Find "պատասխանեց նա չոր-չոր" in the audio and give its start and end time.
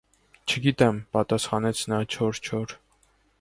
1.17-2.75